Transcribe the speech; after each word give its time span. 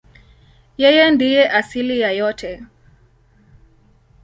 Yeye 0.81 1.05
ndiye 1.11 1.43
asili 1.59 1.95
ya 2.03 2.11
yote. 2.19 2.51